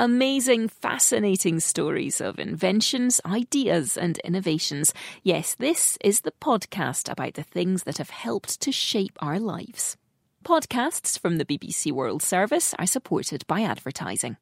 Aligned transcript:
Amazing, 0.00 0.66
fascinating 0.66 1.60
stories 1.60 2.20
of 2.20 2.40
inventions, 2.40 3.20
ideas, 3.24 3.96
and 3.96 4.18
innovations. 4.24 4.92
Yes, 5.22 5.54
this 5.54 5.96
is 6.02 6.22
the 6.22 6.32
podcast 6.32 7.08
about 7.08 7.34
the 7.34 7.44
things 7.44 7.84
that 7.84 7.98
have 7.98 8.10
helped 8.10 8.60
to 8.62 8.72
shape 8.72 9.16
our 9.20 9.38
lives. 9.38 9.96
Podcasts 10.44 11.16
from 11.16 11.38
the 11.38 11.44
BBC 11.44 11.92
World 11.92 12.24
Service 12.24 12.74
are 12.76 12.86
supported 12.86 13.46
by 13.46 13.60
advertising. 13.60 14.36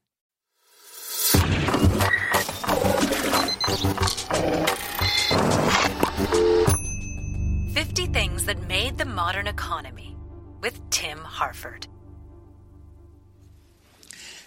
Fifty 7.74 8.06
things 8.06 8.46
that 8.46 8.66
made 8.68 8.96
the 8.96 9.04
modern 9.04 9.46
economy 9.46 10.16
with 10.62 10.80
Tim 10.88 11.18
Harford. 11.18 11.88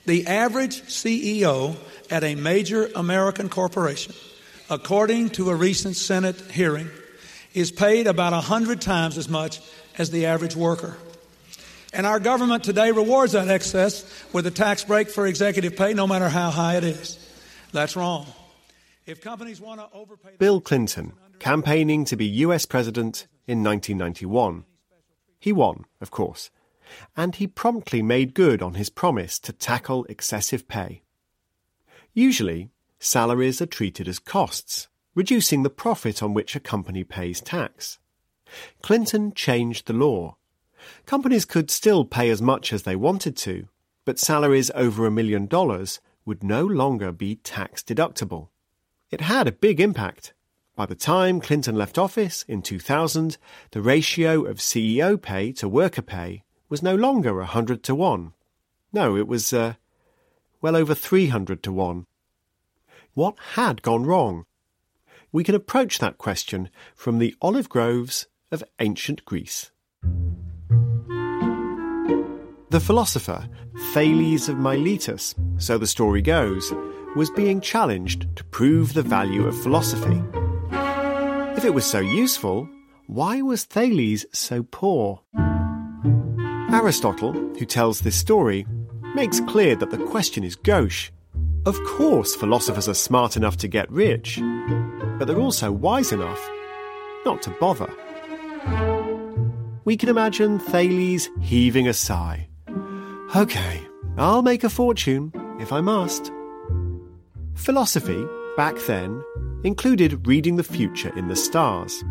The 0.06 0.28
average 0.28 0.84
CEO 0.84 1.76
at 2.12 2.24
a 2.24 2.36
major 2.36 2.90
American 2.96 3.50
corporation, 3.50 4.14
according 4.70 5.31
to 5.31 5.50
a 5.50 5.55
recent 5.55 5.95
Senate 5.95 6.40
hearing, 6.52 6.90
is 7.55 7.72
paid 7.72 8.05
about 8.05 8.31
100 8.34 8.81
times 8.81 9.18
as 9.18 9.28
much 9.28 9.62
as 9.98 10.12
the 10.12 10.28
average 10.28 10.55
worker. 10.55 10.95
And 11.91 12.05
our 12.05 12.20
government 12.20 12.64
today 12.64 12.91
rewards 12.91 13.31
that 13.31 13.48
excess 13.48 14.05
with 14.31 14.45
a 14.45 14.52
tax 14.52 14.84
break 14.84 15.09
for 15.09 15.26
executive 15.26 15.76
pay, 15.76 15.94
no 15.94 16.06
matter 16.06 16.30
how 16.30 16.52
high 16.52 16.78
it 16.78 16.84
is. 16.84 17.17
That's 17.72 17.95
wrong. 17.95 18.28
If 19.08 19.22
companies 19.22 19.59
want 19.59 19.80
to 19.80 19.88
overpay. 19.98 20.31
Bill 20.38 20.62
Clinton, 20.62 21.14
campaigning 21.40 22.06
to 22.06 22.16
be 22.16 22.26
US 22.26 22.66
President 22.67 23.26
in 23.48 23.64
1991. 23.64 24.66
He 25.40 25.52
won, 25.52 25.86
of 26.00 26.12
course 26.12 26.52
and 27.16 27.35
he 27.35 27.48
promptly 27.48 28.02
made 28.02 28.34
good 28.34 28.62
on 28.62 28.75
his 28.75 28.89
promise 28.89 29.39
to 29.39 29.53
tackle 29.53 30.05
excessive 30.05 30.67
pay. 30.67 31.02
Usually, 32.13 32.70
salaries 32.99 33.61
are 33.61 33.66
treated 33.66 34.08
as 34.08 34.20
costs, 34.20 34.88
reducing 35.14 35.64
the 35.64 35.69
profit 35.69 36.23
on 36.23 36.33
which 36.33 36.55
a 36.55 36.59
company 36.59 37.03
pays 37.03 37.42
tax. 37.42 38.00
Clinton 38.81 39.33
changed 39.33 39.88
the 39.88 39.94
law. 39.94 40.38
Companies 41.05 41.45
could 41.45 41.69
still 41.69 42.05
pay 42.05 42.30
as 42.30 42.42
much 42.42 42.72
as 42.72 42.83
they 42.83 42.95
wanted 42.95 43.36
to, 43.38 43.67
but 44.05 44.20
salaries 44.20 44.72
over 44.75 45.05
a 45.05 45.11
million 45.11 45.45
dollars 45.45 45.99
would 46.25 46.44
no 46.44 46.66
longer 46.66 47.11
be 47.11 47.36
tax 47.36 47.83
deductible. 47.83 48.47
It 49.11 49.22
had 49.22 49.47
a 49.47 49.52
big 49.52 49.80
impact. 49.80 50.33
By 50.75 50.86
the 50.86 50.95
time 50.95 51.42
Clinton 51.42 51.75
left 51.75 51.97
office 51.97 52.44
in 52.47 52.61
2000, 52.61 53.38
the 53.72 53.81
ratio 53.81 54.45
of 54.45 54.58
CEO 54.58 55.22
pay 55.22 55.52
to 55.53 55.67
worker 55.67 56.02
pay 56.02 56.45
was 56.69 56.83
no 56.83 56.95
longer 56.95 57.39
a 57.39 57.45
hundred 57.45 57.83
to 57.83 57.95
one. 57.95 58.33
No, 58.91 59.16
it 59.17 59.27
was, 59.27 59.53
uh, 59.53 59.73
well 60.61 60.75
over 60.75 60.95
300 60.95 61.61
to 61.63 61.71
one. 61.71 62.08
What 63.13 63.35
had 63.53 63.81
gone 63.81 64.05
wrong? 64.05 64.45
We 65.31 65.43
can 65.43 65.53
approach 65.53 65.99
that 65.99 66.17
question 66.17 66.69
from 66.95 67.19
the 67.19 67.36
olive 67.41 67.69
groves 67.69 68.27
of 68.52 68.63
ancient 68.80 69.23
Greece. 69.25 69.71
The 72.71 72.80
philosopher 72.80 73.47
Thales 73.93 74.49
of 74.49 74.58
Miletus, 74.58 75.36
so 75.58 75.77
the 75.77 75.88
story 75.88 76.21
goes, 76.21 76.73
was 77.16 77.30
being 77.30 77.61
challenged 77.61 78.36
to 78.36 78.43
prove 78.45 78.93
the 78.93 79.03
value 79.03 79.45
of 79.45 79.61
philosophy. 79.61 80.21
If 81.58 81.63
it 81.63 81.73
was 81.73 81.86
so 81.86 81.99
useful, 81.99 82.67
why 83.08 83.41
was 83.41 83.66
Thales 83.66 84.25
so 84.33 84.63
poor? 84.63 85.21
Aristotle, 86.76 87.31
who 87.31 87.66
tells 87.66 88.02
this 88.02 88.18
story, 88.18 88.68
makes 89.16 89.40
clear 89.40 89.78
that 89.78 89.92
the 89.92 89.98
question 89.98 90.44
is 90.44 90.58
gauche. 90.58 91.09
Of 91.66 91.82
course, 91.86 92.36
philosophers 92.36 92.90
are 92.90 92.94
smart 92.94 93.38
enough 93.38 93.56
to 93.58 93.70
get 93.70 93.90
rich, 93.90 94.42
but 95.17 95.26
they're 95.26 95.40
also 95.40 95.72
wise 95.72 96.12
enough 96.12 96.50
not 97.23 97.42
to 97.44 97.50
bother. 97.62 97.90
We 99.86 99.95
can 99.95 100.10
imagine 100.10 100.60
Thales 100.60 101.30
heaving 101.42 101.88
a 101.88 101.94
sigh. 101.94 102.49
Okay, 103.33 103.82
I'll 104.17 104.42
make 104.42 104.66
a 104.66 104.70
fortune, 104.70 105.32
if 105.61 105.72
I 105.72 105.80
must. 105.80 106.30
Philosophy, 107.54 108.22
back 108.58 108.76
then, 108.86 109.23
included 109.64 110.28
reading 110.28 110.58
the 110.58 110.64
future 110.64 111.17
in 111.17 111.30
the 111.30 111.38
stars. 111.38 112.04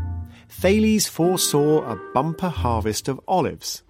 Thales 0.49 1.06
foresaw 1.06 1.83
a 1.83 2.00
bumper 2.15 2.49
harvest 2.49 3.09
of 3.09 3.21
olives. 3.28 3.83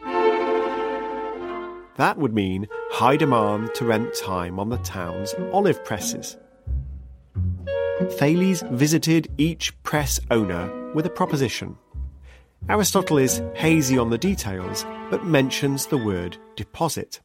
That 1.97 2.19
would 2.19 2.34
mean 2.34 2.66
high 2.91 3.16
demand 3.16 3.75
to 3.75 3.84
rent 3.84 4.15
time 4.15 4.59
on 4.59 4.69
the 4.69 4.78
town's 4.78 5.34
olive 5.53 5.84
presses. 5.84 6.37
Thales 8.12 8.62
visited 8.72 9.31
each 9.38 9.81
press 9.84 10.19
owner 10.31 10.93
with 10.93 11.06
a 11.06 11.10
proposition. 11.10 11.78
Aristotle 12.69 13.19
is 13.19 13.43
hazy 13.54 13.97
on 13.97 14.10
the 14.10 14.19
details, 14.19 14.84
but 15.10 15.25
mentions 15.25 15.87
the 15.87 15.99
word 15.99 16.37
deposit. 16.56 17.21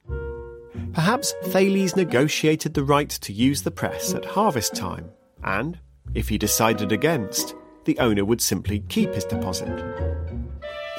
Perhaps 0.93 1.33
Thales 1.45 1.95
negotiated 1.95 2.73
the 2.73 2.83
right 2.83 3.09
to 3.09 3.33
use 3.33 3.63
the 3.63 3.71
press 3.71 4.13
at 4.13 4.25
harvest 4.25 4.75
time, 4.75 5.09
and, 5.43 5.79
if 6.13 6.29
he 6.29 6.37
decided 6.37 6.91
against, 6.91 7.55
the 7.85 7.97
owner 7.99 8.25
would 8.25 8.41
simply 8.41 8.81
keep 8.89 9.13
his 9.13 9.25
deposit. 9.25 9.69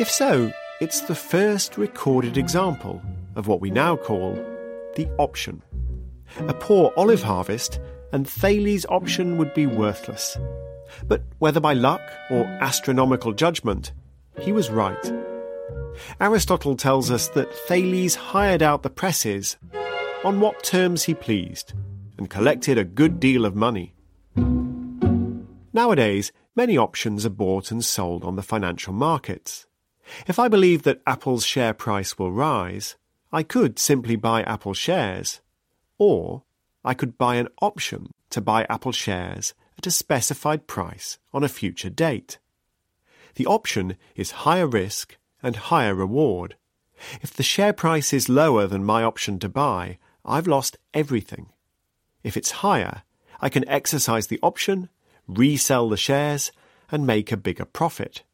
If 0.01 0.11
so, 0.11 0.53
it's 0.81 1.03
the 1.03 1.15
first 1.15 1.77
recorded 1.77 2.37
example 2.37 3.03
of 3.35 3.47
what 3.47 3.61
we 3.61 3.71
now 3.71 3.97
call 3.97 4.35
the 4.97 5.09
option. 5.19 5.63
A 6.49 6.55
poor 6.55 6.93
olive 6.97 7.23
harvest, 7.23 7.81
and 8.13 8.29
Thales' 8.29 8.87
option 8.89 9.39
would 9.39 9.55
be 9.55 9.67
worthless. 9.67 10.37
But 11.07 11.23
whether 11.39 11.61
by 11.61 11.75
luck 11.75 12.03
or 12.31 12.45
astronomical 12.61 13.33
judgment, 13.33 13.93
he 14.41 14.53
was 14.53 14.71
right. 14.71 15.13
Aristotle 16.21 16.77
tells 16.77 17.11
us 17.11 17.29
that 17.29 17.53
Thales 17.53 18.15
hired 18.15 18.63
out 18.63 18.83
the 18.83 18.91
presses 18.91 19.57
on 20.25 20.41
what 20.41 20.63
terms 20.63 21.05
he 21.05 21.15
pleased 21.15 21.73
and 22.19 22.29
collected 22.29 22.79
a 22.79 22.85
good 22.85 23.19
deal 23.21 23.45
of 23.45 23.55
money. 23.55 23.95
Nowadays, 25.73 26.33
many 26.57 26.77
options 26.77 27.25
are 27.25 27.31
bought 27.31 27.71
and 27.71 27.85
sold 27.85 28.25
on 28.25 28.37
the 28.37 28.43
financial 28.43 28.93
markets. 28.93 29.67
If 30.27 30.39
I 30.39 30.49
believe 30.49 30.83
that 30.83 31.01
Apple's 31.07 31.47
share 31.47 31.73
price 31.73 32.19
will 32.19 32.33
rise, 32.33 32.97
I 33.33 33.45
could 33.45 33.79
simply 33.79 34.17
buy 34.17 34.43
Apple 34.43 34.75
shares, 34.75 35.41
or 35.99 36.43
I 36.85 36.95
could 36.95 37.17
buy 37.17 37.37
an 37.37 37.49
option 37.63 38.11
to 38.31 38.41
buy 38.41 38.67
Apple 38.69 38.91
shares 38.93 39.55
at 39.79 39.87
a 39.87 39.91
specified 39.93 40.67
price 40.67 41.19
on 41.33 41.45
a 41.45 41.49
future 41.49 41.91
date. 41.91 42.39
The 43.37 43.47
option 43.47 43.97
is 44.17 44.43
higher 44.43 44.67
risk 44.67 45.17
and 45.43 45.55
higher 45.57 45.95
reward. 45.95 46.57
If 47.23 47.33
the 47.33 47.45
share 47.45 47.73
price 47.73 48.13
is 48.13 48.29
lower 48.29 48.67
than 48.67 48.85
my 48.85 49.05
option 49.05 49.39
to 49.39 49.49
buy, 49.49 49.99
I've 50.25 50.49
lost 50.49 50.77
everything. 50.93 51.47
If 52.25 52.37
it's 52.37 52.63
higher, 52.63 53.05
I 53.41 53.49
can 53.49 53.69
exercise 53.69 54.27
the 54.27 54.41
option, 54.43 54.89
resell 55.29 55.89
the 55.89 55.97
shares, 55.97 56.51
and 56.91 57.07
make 57.07 57.31
a 57.31 57.37
bigger 57.37 57.65
profit. 57.65 58.25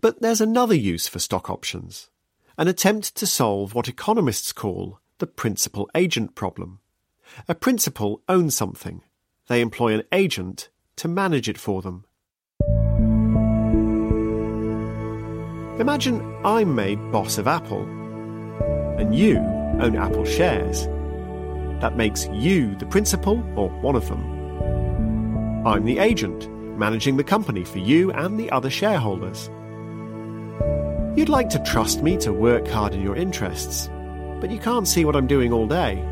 But 0.00 0.20
there's 0.20 0.40
another 0.40 0.74
use 0.74 1.06
for 1.06 1.18
stock 1.18 1.48
options 1.48 2.10
an 2.58 2.68
attempt 2.68 3.14
to 3.14 3.26
solve 3.26 3.74
what 3.74 3.88
economists 3.88 4.52
call 4.52 4.98
the 5.18 5.26
principal 5.26 5.90
agent 5.94 6.34
problem. 6.34 6.80
A 7.48 7.54
principal 7.54 8.22
owns 8.28 8.56
something. 8.56 9.02
They 9.48 9.60
employ 9.60 9.94
an 9.94 10.04
agent 10.12 10.70
to 10.96 11.08
manage 11.08 11.48
it 11.48 11.58
for 11.58 11.82
them. 11.82 12.04
Imagine 15.78 16.22
I'm 16.44 16.74
made 16.74 17.12
boss 17.12 17.36
of 17.36 17.46
Apple, 17.46 17.82
and 18.98 19.14
you 19.14 19.36
own 19.78 19.96
Apple 19.96 20.24
shares. 20.24 20.86
That 21.82 21.96
makes 21.96 22.26
you 22.32 22.74
the 22.76 22.86
principal, 22.86 23.44
or 23.58 23.68
one 23.82 23.96
of 23.96 24.08
them. 24.08 25.66
I'm 25.66 25.84
the 25.84 25.98
agent, 25.98 26.48
managing 26.78 27.18
the 27.18 27.24
company 27.24 27.64
for 27.64 27.78
you 27.78 28.10
and 28.12 28.40
the 28.40 28.50
other 28.50 28.70
shareholders. 28.70 29.50
You'd 31.16 31.30
like 31.30 31.48
to 31.50 31.58
trust 31.60 32.02
me 32.02 32.18
to 32.18 32.30
work 32.30 32.68
hard 32.68 32.92
in 32.92 33.00
your 33.00 33.16
interests, 33.16 33.88
but 34.38 34.50
you 34.50 34.58
can't 34.58 34.86
see 34.86 35.06
what 35.06 35.16
I'm 35.16 35.26
doing 35.26 35.50
all 35.50 35.66
day. 35.66 36.04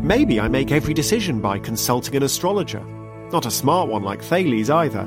Maybe 0.00 0.38
I 0.40 0.46
make 0.46 0.70
every 0.70 0.94
decision 0.94 1.40
by 1.40 1.58
consulting 1.58 2.14
an 2.14 2.22
astrologer, 2.22 2.84
not 3.32 3.46
a 3.46 3.50
smart 3.50 3.88
one 3.88 4.04
like 4.04 4.22
Thales 4.22 4.70
either. 4.70 5.04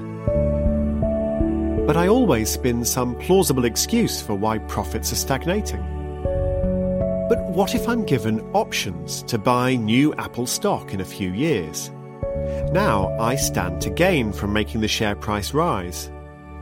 But 1.88 1.96
I 1.96 2.10
always 2.10 2.50
spin 2.50 2.84
some 2.84 3.16
plausible 3.20 3.64
excuse 3.64 4.22
for 4.22 4.36
why 4.36 4.58
profits 4.58 5.14
are 5.14 5.16
stagnating. 5.16 5.80
But 7.30 7.42
what 7.52 7.76
if 7.76 7.88
I'm 7.88 8.04
given 8.04 8.42
options 8.52 9.24
to 9.24 9.38
buy 9.38 9.78
new 9.78 10.14
Apple 10.16 10.46
stock 10.46 10.94
in 10.94 11.00
a 11.00 11.06
few 11.06 11.32
years? 11.32 11.90
Now 12.74 13.18
I 13.18 13.38
stand 13.38 13.82
to 13.84 13.90
gain 13.90 14.34
from 14.34 14.52
making 14.52 14.82
the 14.82 14.90
share 14.90 15.16
price 15.16 15.54
rise. 15.54 16.12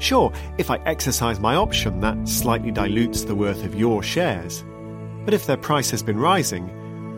Sure, 0.01 0.33
if 0.57 0.71
I 0.71 0.77
exercise 0.87 1.39
my 1.39 1.53
option, 1.55 1.99
that 1.99 2.27
slightly 2.27 2.71
dilutes 2.71 3.23
the 3.23 3.35
worth 3.35 3.63
of 3.63 3.75
your 3.75 4.01
shares. 4.01 4.65
But 5.25 5.35
if 5.35 5.45
their 5.45 5.57
price 5.57 5.91
has 5.91 6.01
been 6.01 6.17
rising, 6.17 6.67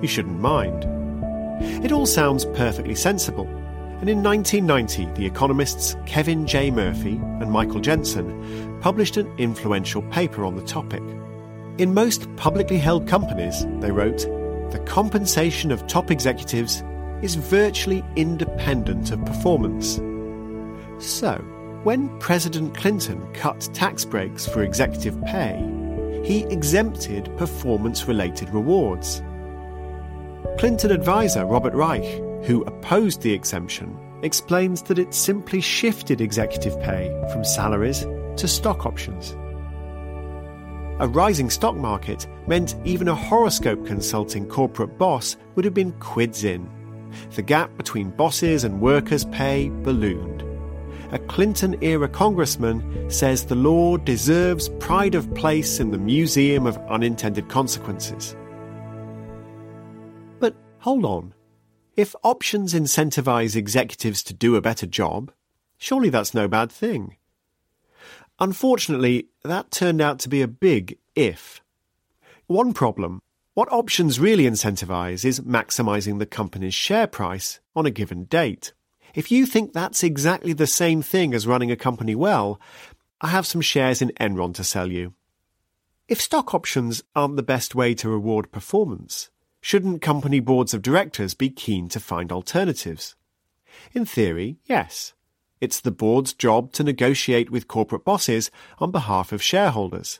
you 0.01 0.07
shouldn't 0.09 0.41
mind. 0.41 0.83
It 1.81 1.93
all 1.93 2.05
sounds 2.05 2.43
perfectly 2.43 2.95
sensible. 2.95 3.47
And 4.01 4.09
in 4.09 4.21
1990, 4.21 5.05
the 5.13 5.25
economists 5.25 5.95
Kevin 6.05 6.45
J. 6.45 6.71
Murphy 6.71 7.21
and 7.39 7.49
Michael 7.49 7.79
Jensen 7.79 8.77
published 8.81 9.15
an 9.15 9.33
influential 9.37 10.01
paper 10.11 10.43
on 10.43 10.57
the 10.57 10.63
topic. 10.63 11.01
In 11.77 11.93
most 11.93 12.27
publicly 12.35 12.79
held 12.79 13.07
companies, 13.07 13.65
they 13.79 13.91
wrote, 13.91 14.19
the 14.73 14.83
compensation 14.85 15.71
of 15.71 15.87
top 15.87 16.11
executives 16.11 16.83
is 17.21 17.35
virtually 17.35 18.03
independent 18.17 19.09
of 19.11 19.23
performance. 19.23 20.01
So, 20.99 21.41
when 21.83 22.17
President 22.19 22.75
Clinton 22.75 23.21
cut 23.33 23.69
tax 23.73 24.05
breaks 24.05 24.47
for 24.47 24.63
executive 24.63 25.21
pay, 25.23 25.57
he 26.23 26.43
exempted 26.45 27.35
performance 27.37 28.07
related 28.07 28.49
rewards. 28.51 29.21
Clinton 30.57 30.91
advisor 30.91 31.45
Robert 31.45 31.73
Reich, 31.73 32.05
who 32.45 32.63
opposed 32.63 33.21
the 33.21 33.33
exemption, 33.33 33.97
explains 34.23 34.81
that 34.83 34.99
it 34.99 35.13
simply 35.13 35.59
shifted 35.59 36.21
executive 36.21 36.79
pay 36.79 37.09
from 37.31 37.43
salaries 37.43 38.05
to 38.37 38.47
stock 38.47 38.85
options. 38.85 39.35
A 40.99 41.07
rising 41.07 41.49
stock 41.49 41.75
market 41.75 42.27
meant 42.47 42.75
even 42.85 43.09
a 43.09 43.15
horoscope 43.15 43.85
consulting 43.85 44.47
corporate 44.47 44.97
boss 44.97 45.35
would 45.55 45.65
have 45.65 45.73
been 45.73 45.91
quids 45.93 46.45
in. 46.45 46.69
The 47.31 47.41
gap 47.41 47.75
between 47.75 48.11
bosses 48.11 48.63
and 48.63 48.79
workers' 48.79 49.25
pay 49.25 49.69
ballooned. 49.69 50.42
A 51.13 51.19
Clinton 51.19 51.77
era 51.83 52.09
congressman 52.09 53.07
says 53.07 53.45
the 53.45 53.53
law 53.53 53.97
deserves 53.97 54.69
pride 54.79 55.13
of 55.13 55.31
place 55.35 55.79
in 55.79 55.91
the 55.91 55.97
Museum 55.99 56.65
of 56.65 56.79
Unintended 56.89 57.49
Consequences. 57.49 58.35
But 60.39 60.55
hold 60.79 61.05
on. 61.05 61.35
If 61.95 62.15
options 62.23 62.73
incentivize 62.73 63.55
executives 63.55 64.23
to 64.23 64.33
do 64.33 64.55
a 64.55 64.61
better 64.61 64.87
job, 64.87 65.31
surely 65.77 66.09
that's 66.09 66.33
no 66.33 66.47
bad 66.47 66.71
thing. 66.71 67.17
Unfortunately, 68.39 69.27
that 69.43 69.69
turned 69.69 70.01
out 70.01 70.17
to 70.17 70.29
be 70.29 70.41
a 70.41 70.47
big 70.47 70.97
if. 71.15 71.61
One 72.47 72.73
problem 72.73 73.19
what 73.53 73.71
options 73.71 74.19
really 74.19 74.45
incentivize 74.45 75.23
is 75.23 75.41
maximizing 75.41 76.17
the 76.17 76.25
company's 76.25 76.73
share 76.73 77.05
price 77.05 77.59
on 77.75 77.85
a 77.85 77.91
given 77.91 78.23
date. 78.23 78.73
If 79.13 79.31
you 79.31 79.45
think 79.45 79.73
that's 79.73 80.03
exactly 80.03 80.53
the 80.53 80.65
same 80.65 81.03
thing 81.03 81.35
as 81.35 81.45
running 81.45 81.69
a 81.69 81.75
company 81.75 82.15
well, 82.15 82.59
I 83.21 83.27
have 83.27 83.45
some 83.45 83.61
shares 83.61 84.01
in 84.01 84.09
Enron 84.19 84.55
to 84.55 84.63
sell 84.63 84.91
you. 84.91 85.13
If 86.07 86.19
stock 86.19 86.53
options 86.55 87.03
aren't 87.15 87.35
the 87.35 87.43
best 87.43 87.75
way 87.75 87.93
to 87.95 88.09
reward 88.09 88.51
performance, 88.51 89.29
shouldn't 89.61 90.01
company 90.01 90.39
boards 90.39 90.73
of 90.73 90.81
directors 90.81 91.35
be 91.35 91.49
keen 91.49 91.89
to 91.89 91.99
find 91.99 92.31
alternatives? 92.31 93.15
In 93.93 94.03
theory, 94.05 94.57
yes. 94.65 95.13
It's 95.61 95.79
the 95.79 95.91
board's 95.91 96.33
job 96.33 96.73
to 96.73 96.83
negotiate 96.83 97.51
with 97.51 97.67
corporate 97.67 98.03
bosses 98.03 98.49
on 98.79 98.91
behalf 98.91 99.31
of 99.31 99.43
shareholders. 99.43 100.19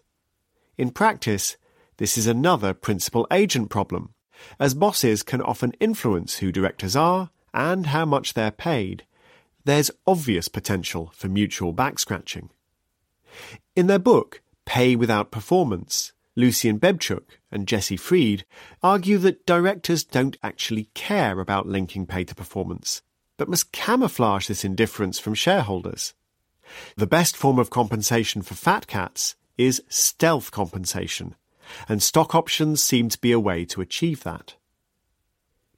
In 0.77 0.91
practice, 0.91 1.57
this 1.97 2.17
is 2.17 2.27
another 2.27 2.73
principal 2.73 3.27
agent 3.31 3.69
problem, 3.69 4.13
as 4.59 4.73
bosses 4.75 5.23
can 5.23 5.41
often 5.41 5.73
influence 5.79 6.37
who 6.37 6.51
directors 6.51 6.95
are 6.95 7.31
and 7.53 7.87
how 7.87 8.05
much 8.05 8.33
they're 8.33 8.51
paid. 8.51 9.05
There's 9.65 9.91
obvious 10.05 10.47
potential 10.47 11.11
for 11.15 11.29
mutual 11.29 11.73
backscratching. 11.73 12.49
In 13.75 13.87
their 13.87 13.99
book, 13.99 14.41
Pay 14.65 14.95
Without 14.95 15.31
Performance, 15.31 16.13
Lucian 16.35 16.79
Bebchuk 16.79 17.23
and 17.51 17.67
Jesse 17.67 17.97
Fried 17.97 18.45
argue 18.81 19.17
that 19.19 19.45
directors 19.45 20.03
don't 20.03 20.37
actually 20.41 20.89
care 20.93 21.39
about 21.39 21.67
linking 21.67 22.05
pay 22.05 22.23
to 22.23 22.35
performance, 22.35 23.01
but 23.37 23.49
must 23.49 23.71
camouflage 23.71 24.47
this 24.47 24.65
indifference 24.65 25.19
from 25.19 25.35
shareholders. 25.35 26.13
The 26.97 27.07
best 27.07 27.37
form 27.37 27.59
of 27.59 27.69
compensation 27.69 28.41
for 28.41 28.55
fat 28.55 28.87
cats 28.87 29.35
is 29.57 29.83
stealth 29.89 30.51
compensation, 30.51 31.35
and 31.87 32.01
stock 32.01 32.33
options 32.33 32.83
seem 32.83 33.09
to 33.09 33.19
be 33.19 33.31
a 33.31 33.39
way 33.39 33.65
to 33.65 33.81
achieve 33.81 34.23
that. 34.23 34.55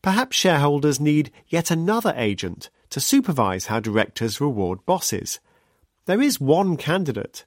Perhaps 0.05 0.37
shareholders 0.37 0.99
need 0.99 1.31
yet 1.47 1.71
another 1.71 2.13
agent 2.15 2.69
to 2.91 2.99
supervise 2.99 3.65
how 3.65 3.79
directors 3.79 4.39
reward 4.39 4.85
bosses. 4.85 5.39
There 6.05 6.21
is 6.21 6.39
one 6.39 6.77
candidate. 6.77 7.43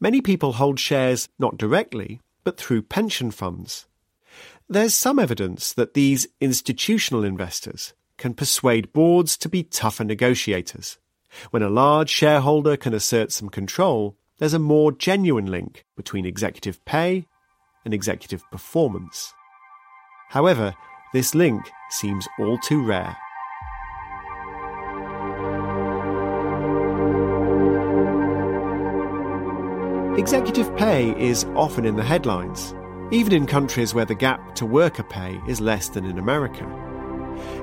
Many 0.00 0.22
people 0.22 0.54
hold 0.54 0.80
shares 0.80 1.28
not 1.38 1.58
directly, 1.58 2.22
but 2.42 2.56
through 2.56 2.84
pension 2.84 3.30
funds. 3.30 3.84
There's 4.66 4.94
some 4.94 5.18
evidence 5.18 5.74
that 5.74 5.92
these 5.92 6.26
institutional 6.40 7.22
investors 7.22 7.92
can 8.16 8.32
persuade 8.32 8.94
boards 8.94 9.36
to 9.36 9.50
be 9.50 9.62
tougher 9.62 10.04
negotiators. 10.04 10.96
When 11.50 11.62
a 11.62 11.68
large 11.68 12.08
shareholder 12.08 12.78
can 12.78 12.94
assert 12.94 13.30
some 13.30 13.50
control, 13.50 14.16
there's 14.38 14.54
a 14.54 14.58
more 14.58 14.90
genuine 14.90 15.50
link 15.50 15.84
between 15.98 16.24
executive 16.24 16.82
pay 16.86 17.26
and 17.84 17.92
executive 17.92 18.42
performance. 18.50 19.34
However, 20.30 20.74
this 21.14 21.32
link 21.32 21.72
seems 21.90 22.26
all 22.40 22.58
too 22.58 22.84
rare. 22.84 23.16
Executive 30.18 30.74
pay 30.76 31.14
is 31.16 31.44
often 31.54 31.84
in 31.84 31.94
the 31.94 32.02
headlines, 32.02 32.74
even 33.12 33.32
in 33.32 33.46
countries 33.46 33.94
where 33.94 34.04
the 34.04 34.14
gap 34.14 34.56
to 34.56 34.66
worker 34.66 35.04
pay 35.04 35.40
is 35.46 35.60
less 35.60 35.88
than 35.88 36.04
in 36.04 36.18
America. 36.18 36.66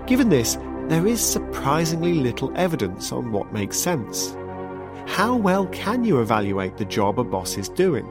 Given 0.07 0.29
this, 0.29 0.57
there 0.87 1.05
is 1.05 1.19
surprisingly 1.19 2.13
little 2.13 2.53
evidence 2.55 3.11
on 3.11 3.33
what 3.33 3.51
makes 3.51 3.77
sense. 3.77 4.33
How 5.07 5.35
well 5.35 5.65
can 5.67 6.05
you 6.05 6.21
evaluate 6.21 6.77
the 6.77 6.85
job 6.85 7.19
a 7.19 7.23
boss 7.25 7.57
is 7.57 7.67
doing? 7.67 8.07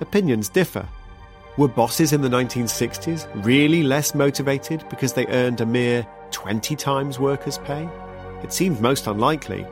Opinions 0.00 0.48
differ. 0.48 0.88
Were 1.58 1.68
bosses 1.68 2.14
in 2.14 2.22
the 2.22 2.30
1960s 2.30 3.28
really 3.44 3.82
less 3.82 4.14
motivated 4.14 4.88
because 4.88 5.12
they 5.12 5.26
earned 5.26 5.60
a 5.60 5.66
mere 5.66 6.06
20 6.30 6.74
times 6.76 7.18
workers' 7.18 7.58
pay? 7.58 7.86
It 8.42 8.54
seemed 8.54 8.80
most 8.80 9.06
unlikely. 9.06 9.66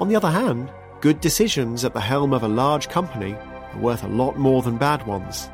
On 0.00 0.08
the 0.08 0.16
other 0.16 0.30
hand, 0.30 0.72
good 1.00 1.20
decisions 1.20 1.84
at 1.84 1.94
the 1.94 2.00
helm 2.00 2.32
of 2.32 2.42
a 2.42 2.48
large 2.48 2.88
company 2.88 3.34
are 3.34 3.78
worth 3.78 4.02
a 4.02 4.08
lot 4.08 4.36
more 4.36 4.62
than 4.62 4.78
bad 4.78 5.06
ones. 5.06 5.48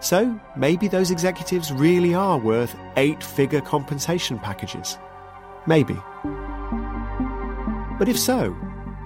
So 0.00 0.38
maybe 0.54 0.86
those 0.86 1.10
executives 1.10 1.72
really 1.72 2.14
are 2.14 2.38
worth 2.38 2.76
eight 2.98 3.24
figure 3.24 3.62
compensation 3.62 4.38
packages. 4.38 4.98
Maybe. 5.66 5.96
But 7.98 8.10
if 8.10 8.18
so, 8.18 8.54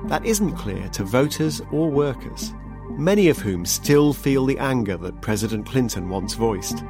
that 0.06 0.26
isn't 0.26 0.56
clear 0.56 0.88
to 0.88 1.04
voters 1.04 1.62
or 1.70 1.88
workers 1.88 2.52
many 3.00 3.28
of 3.28 3.38
whom 3.38 3.64
still 3.64 4.12
feel 4.12 4.44
the 4.44 4.58
anger 4.58 4.96
that 4.98 5.20
President 5.22 5.66
Clinton 5.66 6.08
once 6.08 6.34
voiced. 6.34 6.84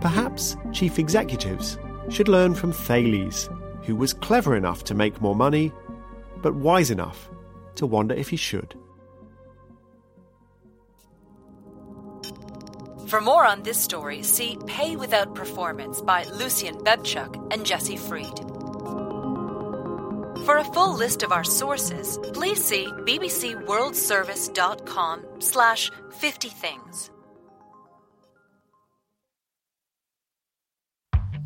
Perhaps 0.00 0.56
chief 0.72 0.98
executives 0.98 1.78
should 2.08 2.28
learn 2.28 2.54
from 2.54 2.72
Thales, 2.72 3.50
who 3.82 3.94
was 3.94 4.14
clever 4.14 4.56
enough 4.56 4.82
to 4.84 4.94
make 4.94 5.20
more 5.20 5.36
money, 5.36 5.72
but 6.42 6.54
wise 6.54 6.90
enough 6.90 7.28
to 7.74 7.86
wonder 7.86 8.14
if 8.14 8.28
he 8.30 8.36
should. 8.36 8.74
For 13.06 13.20
more 13.20 13.46
on 13.46 13.62
this 13.62 13.80
story, 13.80 14.22
see 14.22 14.58
Pay 14.66 14.96
Without 14.96 15.34
Performance 15.34 16.00
by 16.00 16.24
Lucian 16.24 16.76
Bebchuk 16.76 17.52
and 17.52 17.64
Jesse 17.64 17.96
Fried. 17.96 18.55
For 20.46 20.56
a 20.58 20.64
full 20.64 20.94
list 20.94 21.24
of 21.24 21.32
our 21.32 21.42
sources, 21.42 22.20
please 22.32 22.64
see 22.64 22.86
bbcworldservice.com 22.86 25.26
slash 25.40 25.90
50 26.20 26.48
things. 26.50 27.10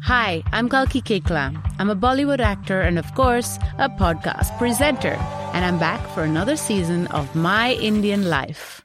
Hi, 0.03 0.43
I'm 0.53 0.69
Kalki 0.69 1.01
Koechlin. 1.01 1.59
I'm 1.79 1.89
a 1.89 1.97
Bollywood 1.97 2.41
actor 2.41 2.83
and, 2.83 2.99
of 2.99 3.15
course, 3.15 3.57
a 3.79 3.89
podcast 3.89 4.59
presenter. 4.59 5.17
And 5.55 5.65
I'm 5.65 5.79
back 5.79 6.07
for 6.11 6.25
another 6.25 6.57
season 6.57 7.07
of 7.07 7.35
My 7.35 7.73
Indian 7.73 8.29
Life. 8.29 8.85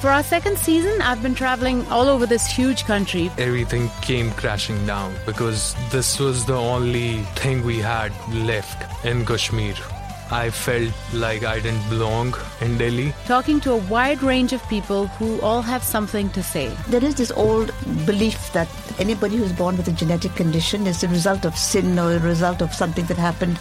For 0.00 0.08
our 0.08 0.22
second 0.22 0.56
season, 0.56 1.02
I've 1.02 1.22
been 1.22 1.34
traveling 1.34 1.86
all 1.88 2.08
over 2.08 2.24
this 2.24 2.46
huge 2.46 2.86
country. 2.86 3.30
Everything 3.36 3.90
came 4.00 4.30
crashing 4.30 4.86
down 4.86 5.14
because 5.26 5.74
this 5.90 6.18
was 6.18 6.46
the 6.46 6.54
only 6.54 7.18
thing 7.42 7.62
we 7.62 7.80
had 7.80 8.10
left 8.32 9.04
in 9.04 9.26
Kashmir. 9.26 9.74
I 10.30 10.48
felt 10.48 10.90
like 11.12 11.44
I 11.44 11.60
didn't 11.60 11.86
belong 11.90 12.34
in 12.62 12.78
Delhi. 12.78 13.12
Talking 13.26 13.60
to 13.60 13.72
a 13.72 13.76
wide 13.76 14.22
range 14.22 14.54
of 14.54 14.66
people 14.68 15.08
who 15.18 15.38
all 15.42 15.60
have 15.60 15.82
something 15.82 16.30
to 16.30 16.42
say. 16.42 16.74
There 16.88 17.04
is 17.04 17.16
this 17.16 17.30
old 17.32 17.74
belief 18.06 18.54
that 18.54 18.68
anybody 18.98 19.36
who's 19.36 19.52
born 19.52 19.76
with 19.76 19.88
a 19.88 19.92
genetic 19.92 20.34
condition 20.34 20.86
is 20.86 21.02
the 21.02 21.08
result 21.08 21.44
of 21.44 21.58
sin 21.58 21.98
or 21.98 22.12
a 22.12 22.20
result 22.20 22.62
of 22.62 22.72
something 22.72 23.04
that 23.06 23.18
happened 23.18 23.58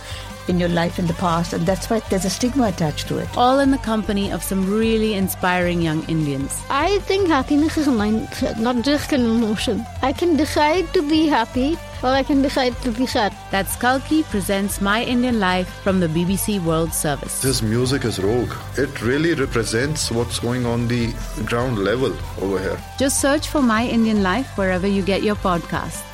in 0.50 0.60
your 0.60 0.70
life 0.70 1.00
in 1.00 1.08
the 1.08 1.14
past, 1.14 1.54
and 1.54 1.66
that's 1.66 1.90
why 1.90 2.00
there's 2.10 2.26
a 2.26 2.30
stigma 2.30 2.68
attached 2.68 3.08
to 3.08 3.20
it. 3.20 3.30
All 3.38 3.60
in 3.60 3.72
the 3.72 3.78
company 3.78 4.32
of 4.32 4.44
some 4.44 4.70
really 4.70 5.14
inspiring 5.14 5.82
young 5.82 6.04
Indians. 6.10 6.62
I 6.70 7.00
think 7.00 7.28
happiness 7.28 7.78
is 7.78 7.88
a 7.88 7.92
mindset, 7.92 8.60
not 8.60 8.84
just 8.84 9.14
an 9.14 9.22
emotion. 9.22 9.86
I 10.02 10.12
can 10.12 10.36
decide 10.36 10.92
to 10.94 11.08
be 11.08 11.28
happy 11.28 11.78
or 12.02 12.10
I 12.10 12.24
can 12.24 12.42
decide 12.42 12.76
to 12.82 12.92
be 12.92 13.06
sad. 13.06 13.36
That's 13.52 13.76
Kalki 13.76 14.24
presents 14.24 14.82
My 14.82 15.04
Indian 15.04 15.40
Life 15.40 15.70
from 15.84 16.00
the 16.00 16.08
BBC 16.08 16.64
World 16.64 16.94
Service. 16.94 17.42
This 17.42 17.62
music 17.62 18.06
is 18.06 18.20
rogue. 18.20 18.54
It 18.78 19.02
really 19.02 19.34
represents 19.34 20.10
what's 20.12 20.40
going 20.40 20.66
on 20.66 20.88
the 20.88 21.14
ground 21.46 21.80
level 21.80 22.16
over 22.42 22.60
here. 22.60 22.80
Just 22.98 23.22
search 23.22 23.48
for 23.48 23.62
My 23.62 23.86
Indian 23.86 24.24
Life 24.24 24.58
wherever 24.58 24.88
you 24.88 25.02
get 25.04 25.24
your 25.24 25.36
podcasts. 25.36 26.09